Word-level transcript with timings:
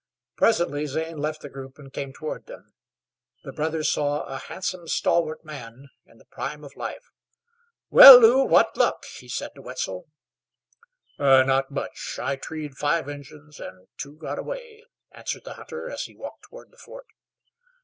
Presently 0.35 0.87
Zane 0.87 1.19
left 1.19 1.41
the 1.41 1.49
group 1.49 1.77
and 1.77 1.93
came 1.93 2.11
toward 2.11 2.47
them. 2.47 2.73
The 3.43 3.51
brothers 3.53 3.91
saw 3.91 4.23
a 4.23 4.37
handsome, 4.39 4.87
stalwart 4.87 5.45
man, 5.45 5.89
in 6.07 6.17
the 6.17 6.25
prime 6.25 6.63
of 6.63 6.75
life. 6.75 7.11
"Well, 7.91 8.17
Lew, 8.19 8.43
what 8.43 8.75
luck?" 8.75 9.05
he 9.05 9.29
said 9.29 9.51
to 9.53 9.61
Wetzel. 9.61 10.07
"Not 11.19 11.69
much. 11.69 12.17
I 12.19 12.35
treed 12.35 12.77
five 12.77 13.07
Injuns, 13.07 13.59
an' 13.59 13.89
two 13.95 14.15
got 14.15 14.39
away," 14.39 14.85
answered 15.11 15.43
the 15.45 15.53
hunter 15.53 15.87
as 15.87 16.01
he 16.05 16.15
walked 16.15 16.45
toward 16.49 16.71
the 16.71 16.77
fort. 16.77 17.05